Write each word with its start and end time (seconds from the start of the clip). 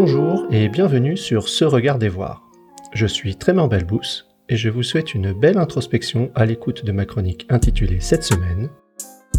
Bonjour 0.00 0.46
et 0.52 0.68
bienvenue 0.68 1.16
sur 1.16 1.48
Ce 1.48 1.64
Regard 1.64 1.98
des 1.98 2.08
Voir. 2.08 2.44
Je 2.92 3.04
suis 3.04 3.34
Trément 3.34 3.66
Belbous 3.66 4.26
et 4.48 4.56
je 4.56 4.68
vous 4.68 4.84
souhaite 4.84 5.12
une 5.12 5.32
belle 5.32 5.58
introspection 5.58 6.30
à 6.36 6.46
l'écoute 6.46 6.84
de 6.84 6.92
ma 6.92 7.04
chronique 7.04 7.46
intitulée 7.48 7.98
cette 7.98 8.22
semaine 8.22 8.70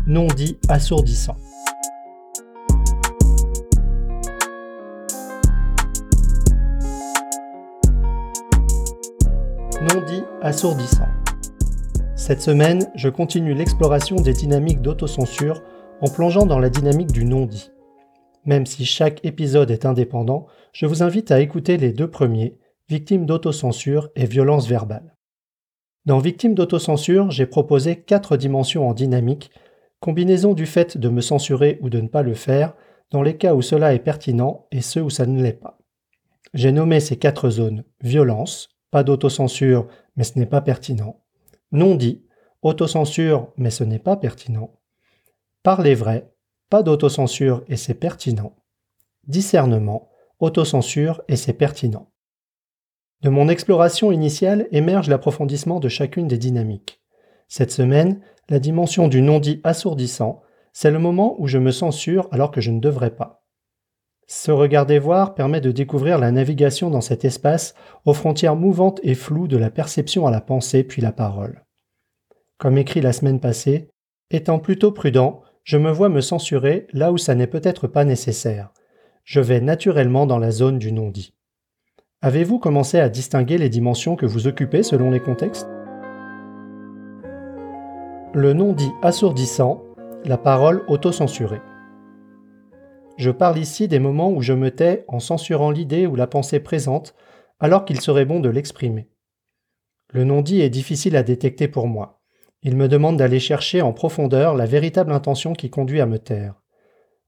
Non 0.06 0.28
dit 0.28 0.58
assourdissant. 0.68 1.38
Non 9.80 10.02
dit 10.06 10.24
assourdissant. 10.42 11.08
Cette 12.18 12.42
semaine, 12.42 12.86
je 12.96 13.08
continue 13.08 13.54
l'exploration 13.54 14.18
des 14.18 14.34
dynamiques 14.34 14.82
d'autocensure 14.82 15.64
en 16.02 16.10
plongeant 16.10 16.46
dans 16.46 16.60
la 16.60 16.70
dynamique 16.70 17.14
du 17.14 17.24
non-dit. 17.24 17.72
Même 18.46 18.66
si 18.66 18.86
chaque 18.86 19.24
épisode 19.26 19.72
est 19.72 19.86
indépendant, 19.86 20.48
je 20.72 20.86
vous 20.86 21.04
invite 21.04 21.32
à 21.32 21.40
écouter 21.40 21.78
les 21.78 21.94
deux 21.94 22.10
premiers, 22.10 22.58
Victimes 22.90 23.28
d'autocensure 23.28 24.10
et 24.16 24.26
violence 24.26 24.68
verbale. 24.68 25.16
Dans 26.06 26.18
Victimes 26.18 26.56
d'autocensure, 26.56 27.30
j'ai 27.30 27.46
proposé 27.46 27.98
quatre 27.98 28.36
dimensions 28.36 28.90
en 28.90 28.96
dynamique, 28.96 29.52
combinaison 30.00 30.54
du 30.54 30.66
fait 30.66 30.98
de 30.98 31.10
me 31.10 31.22
censurer 31.22 31.78
ou 31.82 31.90
de 31.92 32.02
ne 32.02 32.08
pas 32.08 32.24
le 32.24 32.34
faire, 32.34 32.74
dans 33.12 33.22
les 33.22 33.38
cas 33.38 33.54
où 33.54 33.62
cela 33.62 33.94
est 33.94 34.00
pertinent 34.00 34.66
et 34.72 34.82
ceux 34.82 35.04
où 35.04 35.12
ça 35.12 35.28
ne 35.28 35.42
l'est 35.42 35.54
pas. 35.54 35.78
J'ai 36.56 36.72
nommé 36.72 37.00
ces 37.00 37.18
quatre 37.18 37.52
zones 37.52 37.84
violence, 38.02 38.70
pas 38.90 39.04
d'autocensure, 39.04 39.88
mais 40.16 40.24
ce 40.24 40.40
n'est 40.40 40.48
pas 40.48 40.62
pertinent, 40.62 41.22
non 41.72 41.96
dit, 41.96 42.26
autocensure, 42.64 43.54
mais 43.58 43.70
ce 43.70 43.84
n'est 43.84 44.00
pas 44.00 44.18
pertinent, 44.18 44.80
parler 45.62 45.94
vrai, 45.94 46.32
pas 46.70 46.84
d'autocensure 46.84 47.64
et 47.68 47.78
c'est 47.78 47.94
pertinent. 47.94 48.56
Discernement, 49.28 50.10
autocensure 50.40 51.22
et 51.28 51.36
c'est 51.36 51.54
pertinent. 51.54 52.12
De 53.22 53.30
mon 53.30 53.50
exploration 53.50 54.12
initiale 54.12 54.68
émerge 54.72 55.10
l'approfondissement 55.10 55.80
de 55.80 55.90
chacune 55.90 56.28
des 56.28 56.38
dynamiques. 56.38 57.02
Cette 57.48 57.72
semaine, 57.72 58.22
la 58.48 58.60
dimension 58.60 59.08
du 59.08 59.22
non-dit 59.22 59.60
assourdissant, 59.64 60.42
c'est 60.72 60.92
le 60.92 61.00
moment 61.00 61.36
où 61.40 61.48
je 61.48 61.58
me 61.58 61.72
censure 61.72 62.28
alors 62.32 62.52
que 62.52 62.62
je 62.62 62.72
ne 62.72 62.80
devrais 62.80 63.16
pas. 63.16 63.44
Ce 64.28 64.52
regarder 64.52 65.00
voir 65.00 65.34
permet 65.34 65.60
de 65.60 65.72
découvrir 65.72 66.20
la 66.20 66.32
navigation 66.32 66.92
dans 66.92 67.02
cet 67.02 67.26
espace 67.26 67.74
aux 68.06 68.14
frontières 68.14 68.56
mouvantes 68.56 69.00
et 69.02 69.16
floues 69.16 69.48
de 69.48 69.58
la 69.58 69.72
perception 69.72 70.28
à 70.28 70.32
la 70.32 70.40
pensée 70.40 70.84
puis 70.84 71.02
la 71.02 71.12
parole. 71.12 71.66
Comme 72.60 72.78
écrit 72.78 73.02
la 73.02 73.12
semaine 73.12 73.40
passée, 73.40 73.90
étant 74.30 74.60
plutôt 74.60 74.92
prudent, 74.92 75.42
je 75.70 75.78
me 75.78 75.92
vois 75.92 76.10
me 76.10 76.20
censurer 76.20 76.88
là 76.94 77.12
où 77.12 77.20
ça 77.20 77.36
n'est 77.36 77.46
peut-être 77.46 77.86
pas 77.86 78.04
nécessaire. 78.04 78.74
Je 79.24 79.40
vais 79.40 79.62
naturellement 79.62 80.26
dans 80.26 80.40
la 80.40 80.50
zone 80.50 80.80
du 80.80 80.92
non-dit. 80.92 81.36
Avez-vous 82.24 82.58
commencé 82.58 83.00
à 83.00 83.08
distinguer 83.08 83.60
les 83.60 83.70
dimensions 83.70 84.16
que 84.16 84.26
vous 84.26 84.48
occupez 84.48 84.82
selon 84.82 85.12
les 85.12 85.20
contextes? 85.20 85.70
Le 88.34 88.54
non-dit 88.54 88.90
assourdissant, 89.04 89.84
la 90.26 90.40
parole 90.40 90.84
autocensurée. 90.88 91.62
Je 93.20 93.30
parle 93.30 93.60
ici 93.60 93.88
des 93.88 94.00
moments 94.00 94.32
où 94.32 94.42
je 94.42 94.54
me 94.54 94.72
tais 94.72 95.06
en 95.08 95.20
censurant 95.20 95.70
l'idée 95.70 96.08
ou 96.08 96.16
la 96.16 96.26
pensée 96.26 96.60
présente 96.60 97.14
alors 97.60 97.86
qu'il 97.86 98.02
serait 98.02 98.26
bon 98.26 98.40
de 98.40 98.50
l'exprimer. 98.50 99.08
Le 100.14 100.24
non-dit 100.24 100.62
est 100.62 100.72
difficile 100.72 101.16
à 101.16 101.22
détecter 101.22 101.68
pour 101.68 101.88
moi. 101.88 102.19
Il 102.62 102.76
me 102.76 102.88
demande 102.88 103.18
d'aller 103.18 103.40
chercher 103.40 103.82
en 103.82 103.94
profondeur 103.94 104.56
la 104.56 104.66
véritable 104.66 105.14
intention 105.14 105.54
qui 105.54 105.70
conduit 105.70 106.02
à 106.02 106.06
me 106.06 106.20
taire. 106.20 106.62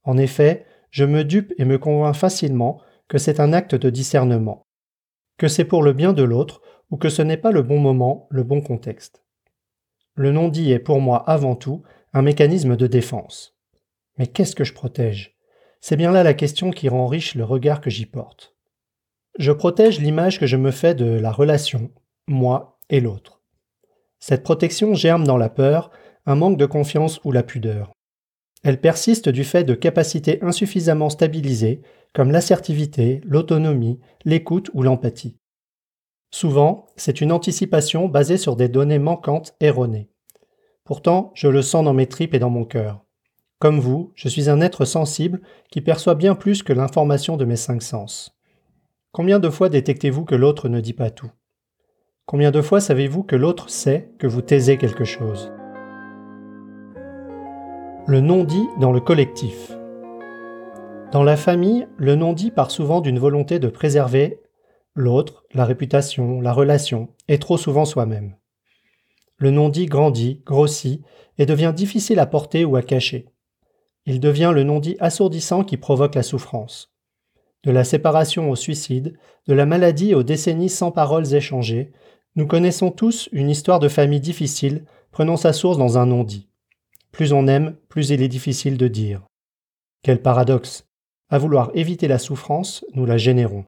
En 0.03 0.17
effet, 0.17 0.65
je 0.89 1.05
me 1.05 1.23
dupe 1.23 1.53
et 1.57 1.65
me 1.65 1.77
convainc 1.77 2.15
facilement 2.15 2.81
que 3.07 3.17
c'est 3.17 3.39
un 3.39 3.53
acte 3.53 3.75
de 3.75 3.89
discernement, 3.89 4.67
que 5.38 5.47
c'est 5.47 5.65
pour 5.65 5.83
le 5.83 5.93
bien 5.93 6.13
de 6.13 6.23
l'autre 6.23 6.61
ou 6.89 6.97
que 6.97 7.09
ce 7.09 7.21
n'est 7.21 7.38
pas 7.38 7.51
le 7.51 7.61
bon 7.61 7.79
moment, 7.79 8.28
le 8.29 8.44
bon 8.44 8.61
contexte. 8.61 9.23
Le 10.16 10.31
non-dit 10.31 10.72
est 10.72 10.79
pour 10.79 11.00
moi 11.00 11.23
avant 11.29 11.56
tout 11.56 11.83
un 12.13 12.22
mécanisme 12.22 12.75
de 12.75 12.88
défense. 12.88 13.57
Mais 14.17 14.27
qu'est-ce 14.27 14.56
que 14.56 14.66
je 14.66 14.73
protège? 14.73 15.38
C'est 15.79 15.95
bien 15.95 16.11
là 16.11 16.23
la 16.23 16.33
question 16.33 16.72
qui 16.72 16.89
rend 16.89 17.07
riche 17.07 17.35
le 17.35 17.45
regard 17.45 17.79
que 17.79 17.89
j'y 17.89 18.06
porte. 18.06 18.56
Je 19.39 19.53
protège 19.53 20.00
l'image 20.00 20.39
que 20.39 20.45
je 20.45 20.57
me 20.57 20.72
fais 20.72 20.94
de 20.94 21.06
la 21.06 21.31
relation, 21.31 21.91
moi 22.27 22.77
et 22.89 23.00
l'autre. 23.00 23.41
Cette 24.21 24.43
protection 24.43 24.93
germe 24.93 25.25
dans 25.25 25.37
la 25.37 25.49
peur, 25.49 25.89
un 26.27 26.35
manque 26.35 26.57
de 26.57 26.67
confiance 26.67 27.19
ou 27.23 27.31
la 27.31 27.41
pudeur. 27.41 27.91
Elle 28.63 28.79
persiste 28.79 29.27
du 29.29 29.43
fait 29.43 29.63
de 29.63 29.73
capacités 29.73 30.37
insuffisamment 30.43 31.09
stabilisées, 31.09 31.81
comme 32.13 32.31
l'assertivité, 32.31 33.21
l'autonomie, 33.25 33.99
l'écoute 34.23 34.69
ou 34.75 34.83
l'empathie. 34.83 35.37
Souvent, 36.29 36.85
c'est 36.95 37.19
une 37.19 37.31
anticipation 37.31 38.07
basée 38.07 38.37
sur 38.37 38.55
des 38.55 38.69
données 38.69 38.99
manquantes 38.99 39.55
erronées. 39.59 40.11
Pourtant, 40.83 41.31
je 41.33 41.47
le 41.47 41.63
sens 41.63 41.83
dans 41.83 41.93
mes 41.93 42.07
tripes 42.07 42.35
et 42.35 42.39
dans 42.39 42.51
mon 42.51 42.63
cœur. 42.63 43.03
Comme 43.57 43.79
vous, 43.79 44.11
je 44.13 44.29
suis 44.29 44.51
un 44.51 44.61
être 44.61 44.85
sensible 44.85 45.41
qui 45.71 45.81
perçoit 45.81 46.15
bien 46.15 46.35
plus 46.35 46.61
que 46.61 46.73
l'information 46.73 47.38
de 47.38 47.45
mes 47.45 47.55
cinq 47.55 47.81
sens. 47.81 48.38
Combien 49.11 49.39
de 49.39 49.49
fois 49.49 49.69
détectez-vous 49.69 50.25
que 50.25 50.35
l'autre 50.35 50.69
ne 50.69 50.79
dit 50.79 50.93
pas 50.93 51.09
tout? 51.09 51.31
Combien 52.31 52.52
de 52.52 52.62
fois 52.62 52.80
savez-vous 52.80 53.24
que 53.24 53.36
l'autre 53.36 53.69
sait 53.69 54.09
que 54.18 54.25
vous 54.25 54.42
taisez 54.42 54.78
quelque 54.78 55.03
chose? 55.03 55.52
Le 58.08 58.22
non-dit 58.22 58.69
dans 58.80 58.94
le 58.94 59.02
collectif. 59.02 59.74
Dans 61.12 61.24
la 61.24 61.36
famille, 61.36 61.90
le 61.97 62.16
non-dit 62.16 62.52
part 62.52 62.72
souvent 62.72 63.02
d'une 63.02 63.19
volonté 63.19 63.59
de 63.59 63.68
préserver 63.68 64.40
l'autre, 64.96 65.44
la 65.53 65.66
réputation, 65.66 66.40
la 66.40 66.53
relation, 66.53 67.09
et 67.28 67.38
trop 67.38 67.58
souvent 67.58 67.84
soi-même. 67.84 68.38
Le 69.36 69.52
non-dit 69.52 69.88
grandit, 69.88 70.42
grossit, 70.46 71.03
et 71.38 71.46
devient 71.46 71.74
difficile 71.75 72.19
à 72.19 72.28
porter 72.28 72.63
ou 72.63 72.78
à 72.78 72.81
cacher. 72.81 73.28
Il 74.06 74.22
devient 74.22 74.53
le 74.56 74.63
non-dit 74.63 74.96
assourdissant 75.02 75.66
qui 75.66 75.75
provoque 75.75 76.16
la 76.16 76.24
souffrance. 76.24 76.94
De 77.66 77.72
la 77.72 77.84
séparation 77.84 78.50
au 78.50 78.56
suicide, 78.56 79.18
de 79.50 79.53
la 79.53 79.66
maladie 79.66 80.16
aux 80.16 80.24
décennies 80.24 80.69
sans 80.69 80.92
paroles 80.92 81.36
échangées, 81.36 81.92
nous 82.36 82.47
connaissons 82.47 82.92
tous 82.92 83.28
une 83.34 83.50
histoire 83.50 83.80
de 83.80 83.90
famille 83.90 84.22
difficile 84.22 84.86
prenant 85.12 85.36
sa 85.36 85.52
source 85.52 85.78
dans 85.78 85.97
un 85.97 86.06
non-dit. 86.06 86.47
Plus 87.12 87.34
on 87.34 87.47
aime, 87.47 87.75
plus 87.90 88.09
il 88.09 88.22
est 88.22 88.30
difficile 88.30 88.78
de 88.78 88.88
dire. 88.88 89.22
Quel 90.02 90.22
paradoxe. 90.22 90.86
À 91.30 91.38
vouloir 91.38 91.72
éviter 91.74 92.08
la 92.08 92.19
souffrance, 92.19 92.86
nous 92.94 93.06
la 93.06 93.18
générons. 93.18 93.66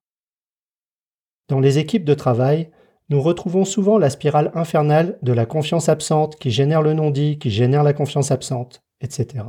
Dans 1.50 1.60
les 1.60 1.78
équipes 1.78 2.06
de 2.06 2.14
travail, 2.14 2.72
nous 3.10 3.22
retrouvons 3.22 3.66
souvent 3.66 3.98
la 3.98 4.10
spirale 4.10 4.52
infernale 4.56 5.20
de 5.22 5.34
la 5.34 5.46
confiance 5.46 5.90
absente 5.90 6.38
qui 6.38 6.50
génère 6.50 6.82
le 6.82 6.94
non-dit, 6.94 7.38
qui 7.38 7.50
génère 7.50 7.84
la 7.84 7.94
confiance 7.94 8.32
absente, 8.32 8.82
etc. 9.02 9.46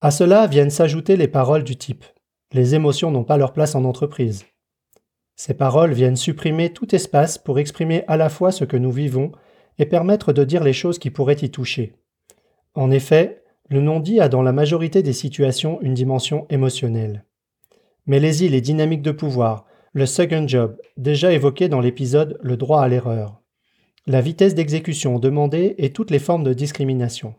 À 0.00 0.10
cela 0.10 0.46
viennent 0.48 0.70
s'ajouter 0.70 1.16
les 1.16 1.28
paroles 1.28 1.62
du 1.62 1.76
type 1.76 2.04
Les 2.52 2.74
émotions 2.74 3.12
n'ont 3.12 3.24
pas 3.24 3.36
leur 3.36 3.52
place 3.52 3.76
en 3.76 3.84
entreprise. 3.84 4.44
Ces 5.42 5.54
paroles 5.54 5.94
viennent 5.94 6.16
supprimer 6.16 6.68
tout 6.68 6.94
espace 6.94 7.38
pour 7.38 7.58
exprimer 7.58 8.04
à 8.08 8.18
la 8.18 8.28
fois 8.28 8.52
ce 8.52 8.66
que 8.66 8.76
nous 8.76 8.92
vivons 8.92 9.32
et 9.78 9.86
permettre 9.86 10.34
de 10.34 10.44
dire 10.44 10.62
les 10.62 10.74
choses 10.74 10.98
qui 10.98 11.08
pourraient 11.08 11.38
y 11.40 11.50
toucher. 11.50 11.94
En 12.74 12.90
effet, 12.90 13.42
le 13.70 13.80
non-dit 13.80 14.20
a 14.20 14.28
dans 14.28 14.42
la 14.42 14.52
majorité 14.52 15.02
des 15.02 15.14
situations 15.14 15.80
une 15.80 15.94
dimension 15.94 16.44
émotionnelle. 16.50 17.24
Mêlez-y 18.04 18.50
les 18.50 18.60
dynamiques 18.60 19.00
de 19.00 19.12
pouvoir, 19.12 19.64
le 19.94 20.04
second 20.04 20.46
job, 20.46 20.76
déjà 20.98 21.32
évoqué 21.32 21.70
dans 21.70 21.80
l'épisode 21.80 22.38
Le 22.42 22.58
droit 22.58 22.82
à 22.82 22.88
l'erreur, 22.88 23.40
la 24.06 24.20
vitesse 24.20 24.54
d'exécution 24.54 25.18
demandée 25.18 25.74
et 25.78 25.90
toutes 25.90 26.10
les 26.10 26.18
formes 26.18 26.44
de 26.44 26.52
discrimination. 26.52 27.34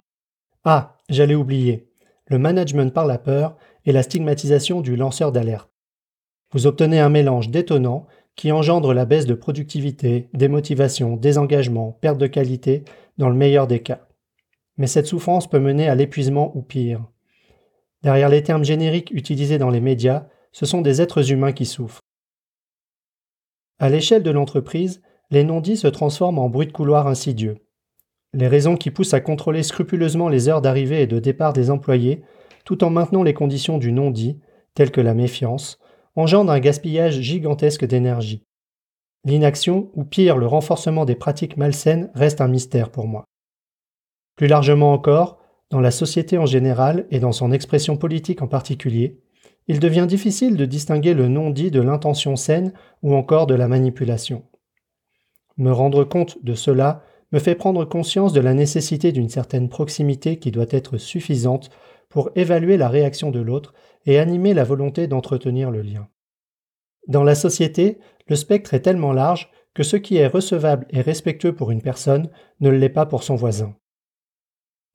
Ah, 0.63 0.97
j'allais 1.07 1.35
oublier, 1.35 1.87
le 2.25 2.39
management 2.39 2.91
par 2.91 3.05
la 3.05 3.19
peur 3.19 3.57
et 3.85 3.91
la 3.91 4.01
stigmatisation 4.01 4.81
du 4.81 4.95
lanceur 4.95 5.31
d'alerte. 5.31 5.70
Vous 6.51 6.67
obtenez 6.67 6.99
un 6.99 7.09
mélange 7.09 7.49
détonnant 7.49 8.07
qui 8.35 8.51
engendre 8.51 8.93
la 8.93 9.05
baisse 9.05 9.25
de 9.25 9.33
productivité, 9.33 10.29
démotivation, 10.33 11.15
désengagement, 11.15 11.97
perte 12.01 12.17
de 12.17 12.27
qualité, 12.27 12.83
dans 13.17 13.29
le 13.29 13.35
meilleur 13.35 13.67
des 13.67 13.81
cas. 13.81 14.07
Mais 14.77 14.87
cette 14.87 15.05
souffrance 15.05 15.49
peut 15.49 15.59
mener 15.59 15.87
à 15.87 15.95
l'épuisement 15.95 16.55
ou 16.55 16.61
pire. 16.61 17.03
Derrière 18.03 18.29
les 18.29 18.43
termes 18.43 18.63
génériques 18.63 19.11
utilisés 19.11 19.57
dans 19.57 19.69
les 19.69 19.81
médias, 19.81 20.27
ce 20.51 20.65
sont 20.65 20.81
des 20.81 21.01
êtres 21.01 21.31
humains 21.31 21.51
qui 21.51 21.65
souffrent. 21.65 22.01
À 23.79 23.89
l'échelle 23.89 24.23
de 24.23 24.31
l'entreprise, 24.31 25.01
les 25.29 25.43
non-dits 25.43 25.77
se 25.77 25.87
transforment 25.87 26.39
en 26.39 26.49
bruit 26.49 26.67
de 26.67 26.71
couloir 26.71 27.07
insidieux. 27.07 27.57
Les 28.33 28.47
raisons 28.47 28.75
qui 28.75 28.91
poussent 28.91 29.13
à 29.13 29.21
contrôler 29.21 29.63
scrupuleusement 29.63 30.29
les 30.29 30.49
heures 30.49 30.61
d'arrivée 30.61 31.01
et 31.01 31.07
de 31.07 31.19
départ 31.19 31.53
des 31.53 31.69
employés, 31.69 32.23
tout 32.65 32.83
en 32.83 32.89
maintenant 32.89 33.23
les 33.23 33.33
conditions 33.33 33.77
du 33.77 33.91
non-dit, 33.91 34.39
telles 34.73 34.91
que 34.91 35.01
la 35.01 35.13
méfiance, 35.13 35.79
engendre 36.15 36.51
un 36.51 36.59
gaspillage 36.59 37.19
gigantesque 37.21 37.85
d'énergie. 37.85 38.43
L'inaction, 39.23 39.91
ou 39.93 40.03
pire 40.03 40.37
le 40.37 40.47
renforcement 40.47 41.05
des 41.05 41.15
pratiques 41.15 41.57
malsaines, 41.57 42.09
reste 42.15 42.41
un 42.41 42.47
mystère 42.47 42.89
pour 42.89 43.07
moi. 43.07 43.25
Plus 44.35 44.47
largement 44.47 44.93
encore, 44.93 45.39
dans 45.69 45.79
la 45.79 45.91
société 45.91 46.37
en 46.37 46.45
général 46.45 47.05
et 47.11 47.19
dans 47.19 47.31
son 47.31 47.51
expression 47.51 47.97
politique 47.97 48.41
en 48.41 48.47
particulier, 48.47 49.19
il 49.67 49.79
devient 49.79 50.07
difficile 50.07 50.57
de 50.57 50.65
distinguer 50.65 51.13
le 51.13 51.27
non-dit 51.27 51.71
de 51.71 51.81
l'intention 51.81 52.35
saine 52.35 52.73
ou 53.03 53.15
encore 53.15 53.47
de 53.47 53.53
la 53.55 53.67
manipulation. 53.67 54.43
Me 55.57 55.71
rendre 55.71 56.03
compte 56.03 56.43
de 56.43 56.55
cela 56.55 57.03
me 57.31 57.39
fait 57.39 57.55
prendre 57.55 57.85
conscience 57.85 58.33
de 58.33 58.41
la 58.41 58.53
nécessité 58.53 59.11
d'une 59.11 59.29
certaine 59.29 59.69
proximité 59.69 60.37
qui 60.39 60.51
doit 60.51 60.65
être 60.71 60.97
suffisante 60.97 61.69
pour 62.09 62.31
évaluer 62.35 62.75
la 62.75 62.89
réaction 62.89 63.31
de 63.31 63.39
l'autre 63.39 63.73
et 64.05 64.19
animer 64.19 64.53
la 64.53 64.63
volonté 64.63 65.07
d'entretenir 65.07 65.71
le 65.71 65.81
lien. 65.81 66.07
Dans 67.07 67.23
la 67.23 67.35
société, 67.35 67.99
le 68.27 68.35
spectre 68.35 68.73
est 68.73 68.81
tellement 68.81 69.13
large 69.13 69.49
que 69.73 69.83
ce 69.83 69.97
qui 69.97 70.17
est 70.17 70.27
recevable 70.27 70.85
et 70.89 71.01
respectueux 71.01 71.55
pour 71.55 71.71
une 71.71 71.81
personne 71.81 72.29
ne 72.59 72.69
l'est 72.69 72.89
pas 72.89 73.05
pour 73.05 73.23
son 73.23 73.35
voisin. 73.35 73.75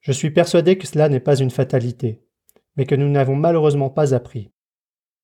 Je 0.01 0.13
suis 0.13 0.31
persuadé 0.31 0.79
que 0.79 0.87
cela 0.87 1.09
n'est 1.09 1.21
pas 1.21 1.37
une 1.37 1.51
fatalité, 1.51 2.23
mais 2.77 2.87
que 2.87 2.95
nous 2.95 3.09
n'avons 3.09 3.37
malheureusement 3.37 3.91
pas 3.91 4.15
appris. 4.15 4.53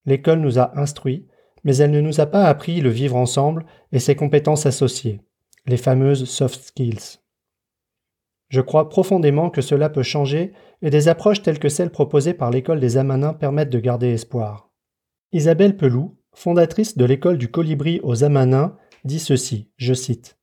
L'école 0.06 0.40
nous 0.40 0.58
a 0.58 0.78
instruits, 0.78 1.28
mais 1.64 1.76
elle 1.76 1.92
ne 1.92 2.00
nous 2.00 2.20
a 2.20 2.26
pas 2.26 2.46
appris 2.46 2.80
le 2.80 2.90
vivre 2.90 3.16
ensemble 3.16 3.66
et 3.92 4.00
ses 4.00 4.16
compétences 4.16 4.66
associées, 4.66 5.20
les 5.66 5.76
fameuses 5.76 6.28
soft 6.28 6.60
skills. 6.60 7.21
Je 8.52 8.60
crois 8.60 8.90
profondément 8.90 9.48
que 9.48 9.62
cela 9.62 9.88
peut 9.88 10.02
changer 10.02 10.52
et 10.82 10.90
des 10.90 11.08
approches 11.08 11.40
telles 11.40 11.58
que 11.58 11.70
celles 11.70 11.88
proposées 11.88 12.34
par 12.34 12.50
l'école 12.50 12.80
des 12.80 12.98
Amanins 12.98 13.32
permettent 13.32 13.70
de 13.70 13.78
garder 13.78 14.08
espoir. 14.08 14.68
Isabelle 15.32 15.74
Peloux, 15.74 16.18
fondatrice 16.34 16.98
de 16.98 17.06
l'école 17.06 17.38
du 17.38 17.50
colibri 17.50 17.98
aux 18.02 18.24
Amanins, 18.24 18.76
dit 19.04 19.20
ceci, 19.20 19.70
je 19.78 19.94
cite. 19.94 20.36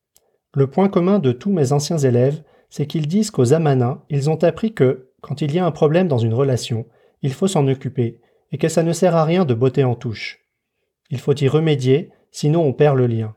Le 0.54 0.66
point 0.66 0.88
commun 0.88 1.20
de 1.20 1.30
tous 1.30 1.52
mes 1.52 1.70
anciens 1.70 1.98
élèves, 1.98 2.42
c'est 2.68 2.86
qu'ils 2.86 3.06
disent 3.06 3.30
qu'aux 3.30 3.52
Amanins, 3.52 4.02
ils 4.10 4.28
ont 4.28 4.42
appris 4.42 4.74
que, 4.74 5.12
quand 5.20 5.40
il 5.40 5.54
y 5.54 5.60
a 5.60 5.64
un 5.64 5.70
problème 5.70 6.08
dans 6.08 6.18
une 6.18 6.34
relation, 6.34 6.86
il 7.22 7.32
faut 7.32 7.46
s'en 7.46 7.68
occuper, 7.68 8.20
et 8.50 8.58
que 8.58 8.68
ça 8.68 8.82
ne 8.82 8.92
sert 8.92 9.14
à 9.14 9.24
rien 9.24 9.44
de 9.44 9.54
botter 9.54 9.84
en 9.84 9.94
touche. 9.94 10.40
Il 11.10 11.20
faut 11.20 11.36
y 11.36 11.46
remédier, 11.46 12.10
sinon 12.32 12.64
on 12.64 12.72
perd 12.72 12.98
le 12.98 13.06
lien. 13.06 13.36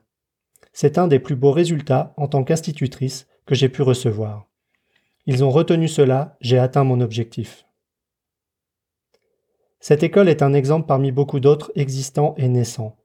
C'est 0.71 0.97
un 0.97 1.05
des 1.07 1.19
plus 1.19 1.35
beaux 1.35 1.51
résultats 1.51 2.15
en 2.17 2.27
tant 2.27 2.43
qu'institutrice 2.43 3.27
que 3.45 3.53
j'ai 3.53 3.69
pu 3.69 3.83
recevoir. 3.83 4.47
Ils 5.25 5.43
ont 5.43 5.51
retenu 5.51 5.87
cela, 5.87 6.35
j'ai 6.41 6.59
atteint 6.59 6.83
mon 6.83 6.99
objectif. 6.99 7.65
Cette 9.79 10.03
école 10.03 10.27
est 10.27 10.41
un 10.41 10.53
exemple 10.53 10.87
parmi 10.87 11.11
beaucoup 11.11 11.39
d'autres 11.39 11.71
existants 11.75 12.35
et 12.37 12.47
naissants. 12.47 12.97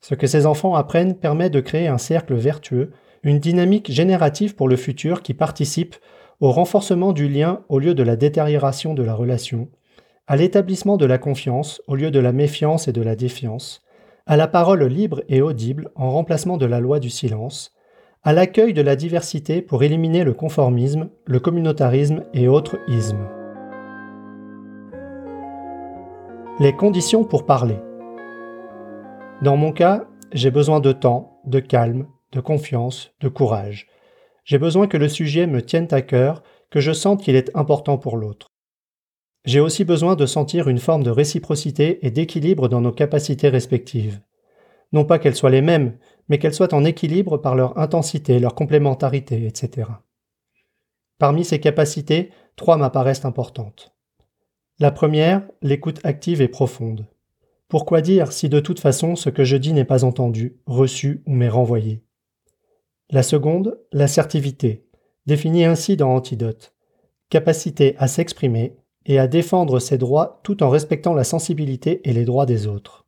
Ce 0.00 0.14
que 0.14 0.26
ces 0.26 0.46
enfants 0.46 0.74
apprennent 0.74 1.18
permet 1.18 1.50
de 1.50 1.60
créer 1.60 1.88
un 1.88 1.98
cercle 1.98 2.34
vertueux, 2.34 2.92
une 3.22 3.38
dynamique 3.38 3.90
générative 3.90 4.54
pour 4.54 4.68
le 4.68 4.76
futur 4.76 5.22
qui 5.22 5.34
participe 5.34 5.96
au 6.40 6.52
renforcement 6.52 7.12
du 7.12 7.28
lien 7.28 7.64
au 7.68 7.78
lieu 7.78 7.94
de 7.94 8.02
la 8.02 8.16
détérioration 8.16 8.94
de 8.94 9.02
la 9.02 9.14
relation, 9.14 9.68
à 10.26 10.36
l'établissement 10.36 10.96
de 10.96 11.06
la 11.06 11.18
confiance 11.18 11.82
au 11.86 11.96
lieu 11.96 12.10
de 12.10 12.20
la 12.20 12.32
méfiance 12.32 12.88
et 12.88 12.92
de 12.92 13.02
la 13.02 13.16
défiance, 13.16 13.82
à 14.26 14.36
la 14.36 14.46
parole 14.46 14.84
libre 14.84 15.22
et 15.28 15.42
audible 15.42 15.90
en 15.96 16.10
remplacement 16.10 16.58
de 16.58 16.66
la 16.66 16.80
loi 16.80 17.00
du 17.00 17.10
silence, 17.10 17.74
à 18.22 18.32
l'accueil 18.32 18.74
de 18.74 18.82
la 18.82 18.96
diversité 18.96 19.62
pour 19.62 19.82
éliminer 19.82 20.24
le 20.24 20.34
conformisme, 20.34 21.08
le 21.24 21.40
communautarisme 21.40 22.24
et 22.34 22.48
autres 22.48 22.78
ismes. 22.88 23.26
Les 26.60 26.74
conditions 26.74 27.24
pour 27.24 27.46
parler. 27.46 27.76
Dans 29.42 29.56
mon 29.56 29.70
cas, 29.70 30.08
j'ai 30.32 30.50
besoin 30.50 30.80
de 30.80 30.90
temps, 30.92 31.40
de 31.46 31.60
calme, 31.60 32.06
de 32.32 32.40
confiance, 32.40 33.12
de 33.20 33.28
courage. 33.28 33.86
J'ai 34.44 34.58
besoin 34.58 34.88
que 34.88 34.96
le 34.96 35.08
sujet 35.08 35.46
me 35.46 35.62
tienne 35.62 35.88
à 35.92 36.02
cœur, 36.02 36.42
que 36.70 36.80
je 36.80 36.92
sente 36.92 37.22
qu'il 37.22 37.36
est 37.36 37.54
important 37.56 37.98
pour 37.98 38.16
l'autre. 38.16 38.48
J'ai 39.44 39.60
aussi 39.60 39.84
besoin 39.84 40.16
de 40.16 40.26
sentir 40.26 40.68
une 40.68 40.78
forme 40.78 41.04
de 41.04 41.10
réciprocité 41.10 42.04
et 42.04 42.10
d'équilibre 42.10 42.68
dans 42.68 42.80
nos 42.80 42.92
capacités 42.92 43.48
respectives. 43.48 44.20
Non 44.92 45.04
pas 45.04 45.18
qu'elles 45.18 45.36
soient 45.36 45.50
les 45.50 45.62
mêmes, 45.62 45.98
mais 46.28 46.38
qu'elles 46.38 46.54
soient 46.54 46.74
en 46.74 46.84
équilibre 46.84 47.38
par 47.38 47.54
leur 47.54 47.78
intensité, 47.78 48.38
leur 48.38 48.54
complémentarité, 48.54 49.46
etc. 49.46 49.90
Parmi 51.18 51.44
ces 51.44 51.60
capacités, 51.60 52.30
trois 52.56 52.76
m'apparaissent 52.76 53.24
importantes. 53.24 53.94
La 54.78 54.90
première, 54.90 55.42
l'écoute 55.60 56.00
active 56.04 56.40
et 56.40 56.48
profonde. 56.48 57.06
Pourquoi 57.68 58.00
dire 58.00 58.32
si 58.32 58.48
de 58.48 58.60
toute 58.60 58.80
façon 58.80 59.16
ce 59.16 59.28
que 59.28 59.44
je 59.44 59.56
dis 59.56 59.72
n'est 59.72 59.84
pas 59.84 60.04
entendu, 60.04 60.58
reçu 60.66 61.22
ou 61.26 61.34
m'est 61.34 61.48
renvoyé? 61.48 62.02
La 63.10 63.22
seconde, 63.22 63.80
l'assertivité, 63.92 64.86
définie 65.26 65.64
ainsi 65.64 65.96
dans 65.96 66.14
Antidote. 66.14 66.74
Capacité 67.28 67.94
à 67.98 68.06
s'exprimer 68.06 68.76
et 69.04 69.18
à 69.18 69.26
défendre 69.26 69.80
ses 69.80 69.98
droits 69.98 70.40
tout 70.44 70.62
en 70.62 70.70
respectant 70.70 71.14
la 71.14 71.24
sensibilité 71.24 72.08
et 72.08 72.12
les 72.12 72.24
droits 72.24 72.46
des 72.46 72.66
autres. 72.66 73.06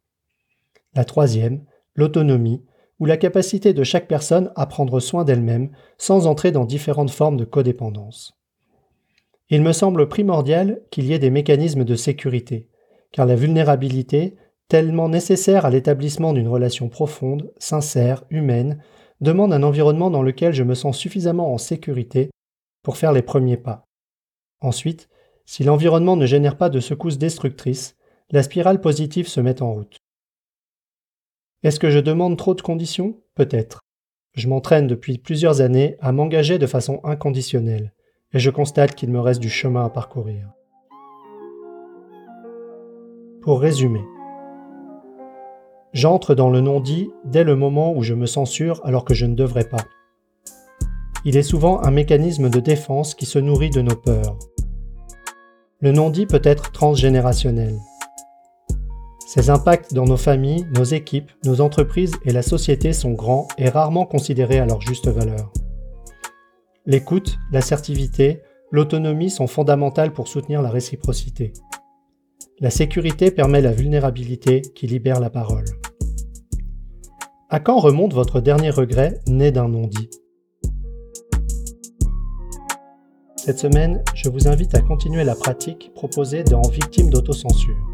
La 0.94 1.04
troisième, 1.04 1.64
l'autonomie, 2.00 2.64
ou 2.98 3.06
la 3.06 3.16
capacité 3.16 3.72
de 3.72 3.84
chaque 3.84 4.08
personne 4.08 4.50
à 4.56 4.66
prendre 4.66 5.00
soin 5.00 5.24
d'elle-même 5.24 5.70
sans 5.96 6.26
entrer 6.26 6.52
dans 6.52 6.64
différentes 6.64 7.10
formes 7.10 7.36
de 7.36 7.44
codépendance. 7.44 8.32
Il 9.48 9.62
me 9.62 9.72
semble 9.72 10.08
primordial 10.08 10.80
qu'il 10.90 11.06
y 11.06 11.12
ait 11.12 11.18
des 11.18 11.30
mécanismes 11.30 11.84
de 11.84 11.94
sécurité, 11.94 12.68
car 13.10 13.26
la 13.26 13.36
vulnérabilité, 13.36 14.36
tellement 14.68 15.08
nécessaire 15.08 15.64
à 15.64 15.70
l'établissement 15.70 16.32
d'une 16.32 16.46
relation 16.46 16.88
profonde, 16.88 17.52
sincère, 17.58 18.24
humaine, 18.30 18.82
demande 19.20 19.52
un 19.52 19.62
environnement 19.62 20.10
dans 20.10 20.22
lequel 20.22 20.52
je 20.52 20.62
me 20.62 20.74
sens 20.74 20.96
suffisamment 20.96 21.52
en 21.52 21.58
sécurité 21.58 22.30
pour 22.82 22.96
faire 22.96 23.12
les 23.12 23.22
premiers 23.22 23.56
pas. 23.56 23.84
Ensuite, 24.60 25.08
si 25.46 25.64
l'environnement 25.64 26.16
ne 26.16 26.26
génère 26.26 26.56
pas 26.56 26.68
de 26.68 26.80
secousses 26.80 27.18
destructrices, 27.18 27.96
la 28.30 28.42
spirale 28.42 28.80
positive 28.80 29.26
se 29.26 29.40
met 29.40 29.62
en 29.62 29.72
route. 29.72 29.96
Est-ce 31.62 31.80
que 31.80 31.90
je 31.90 31.98
demande 31.98 32.36
trop 32.36 32.54
de 32.54 32.62
conditions? 32.62 33.16
Peut-être. 33.34 33.80
Je 34.34 34.48
m'entraîne 34.48 34.86
depuis 34.86 35.18
plusieurs 35.18 35.60
années 35.60 35.96
à 36.00 36.12
m'engager 36.12 36.58
de 36.58 36.66
façon 36.66 37.00
inconditionnelle, 37.04 37.92
et 38.32 38.38
je 38.38 38.50
constate 38.50 38.94
qu'il 38.94 39.10
me 39.10 39.20
reste 39.20 39.40
du 39.40 39.50
chemin 39.50 39.84
à 39.84 39.90
parcourir. 39.90 40.48
Pour 43.42 43.60
résumer, 43.60 44.04
J'entre 45.92 46.36
dans 46.36 46.50
le 46.50 46.60
non-dit 46.60 47.10
dès 47.24 47.42
le 47.42 47.56
moment 47.56 47.92
où 47.96 48.04
je 48.04 48.14
me 48.14 48.26
censure 48.26 48.80
alors 48.84 49.04
que 49.04 49.14
je 49.14 49.26
ne 49.26 49.34
devrais 49.34 49.64
pas. 49.64 49.84
Il 51.24 51.36
est 51.36 51.42
souvent 51.42 51.82
un 51.82 51.90
mécanisme 51.90 52.48
de 52.48 52.60
défense 52.60 53.14
qui 53.14 53.26
se 53.26 53.40
nourrit 53.40 53.70
de 53.70 53.82
nos 53.82 53.96
peurs. 53.96 54.38
Le 55.80 55.90
non-dit 55.90 56.26
peut 56.26 56.42
être 56.44 56.70
transgénérationnel. 56.70 57.76
Ses 59.32 59.48
impacts 59.48 59.94
dans 59.94 60.06
nos 60.06 60.16
familles, 60.16 60.66
nos 60.76 60.82
équipes, 60.82 61.30
nos 61.44 61.60
entreprises 61.60 62.14
et 62.24 62.32
la 62.32 62.42
société 62.42 62.92
sont 62.92 63.12
grands 63.12 63.46
et 63.58 63.68
rarement 63.68 64.04
considérés 64.04 64.58
à 64.58 64.66
leur 64.66 64.80
juste 64.80 65.06
valeur. 65.06 65.52
L'écoute, 66.84 67.38
l'assertivité, 67.52 68.42
l'autonomie 68.72 69.30
sont 69.30 69.46
fondamentales 69.46 70.12
pour 70.12 70.26
soutenir 70.26 70.62
la 70.62 70.70
réciprocité. 70.70 71.52
La 72.58 72.70
sécurité 72.70 73.30
permet 73.30 73.60
la 73.60 73.70
vulnérabilité 73.70 74.62
qui 74.62 74.88
libère 74.88 75.20
la 75.20 75.30
parole. 75.30 75.66
À 77.50 77.60
quand 77.60 77.78
remonte 77.78 78.12
votre 78.12 78.40
dernier 78.40 78.70
regret 78.70 79.20
né 79.28 79.52
d'un 79.52 79.68
non-dit? 79.68 80.10
Cette 83.36 83.60
semaine, 83.60 84.02
je 84.12 84.28
vous 84.28 84.48
invite 84.48 84.74
à 84.74 84.80
continuer 84.80 85.22
la 85.22 85.36
pratique 85.36 85.92
proposée 85.94 86.42
dans 86.42 86.62
Victime 86.62 87.10
d'autocensure. 87.10 87.89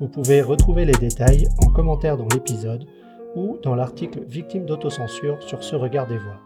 Vous 0.00 0.08
pouvez 0.08 0.42
retrouver 0.42 0.84
les 0.84 0.92
détails 0.92 1.48
en 1.64 1.70
commentaire 1.70 2.16
dans 2.16 2.28
l'épisode 2.32 2.86
ou 3.34 3.58
dans 3.62 3.74
l'article 3.74 4.20
Victime 4.28 4.64
d'autocensure 4.64 5.42
sur 5.42 5.64
ce 5.64 5.74
regard 5.74 6.06
des 6.06 6.18
voix. 6.18 6.40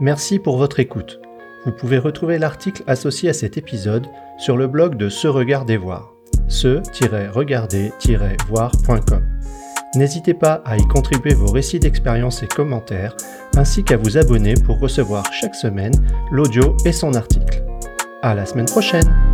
Merci 0.00 0.38
pour 0.38 0.56
votre 0.56 0.80
écoute. 0.80 1.20
Vous 1.64 1.72
pouvez 1.72 1.98
retrouver 1.98 2.38
l'article 2.38 2.82
associé 2.86 3.30
à 3.30 3.32
cet 3.32 3.56
épisode 3.56 4.06
sur 4.38 4.56
le 4.56 4.66
blog 4.66 4.96
de 4.96 5.08
Ce 5.08 5.28
Regard 5.28 5.64
des 5.64 5.76
Voir, 5.76 6.12
ce-regarder-voir.com. 6.48 9.22
N'hésitez 9.94 10.34
pas 10.34 10.62
à 10.64 10.76
y 10.76 10.86
contribuer 10.86 11.34
vos 11.34 11.50
récits 11.50 11.80
d'expérience 11.80 12.42
et 12.42 12.46
commentaires, 12.46 13.16
ainsi 13.56 13.84
qu'à 13.84 13.96
vous 13.96 14.18
abonner 14.18 14.54
pour 14.54 14.78
recevoir 14.78 15.24
chaque 15.32 15.54
semaine 15.54 15.94
l'audio 16.30 16.76
et 16.84 16.92
son 16.92 17.14
article. 17.14 17.64
À 18.22 18.34
la 18.34 18.44
semaine 18.46 18.66
prochaine! 18.66 19.27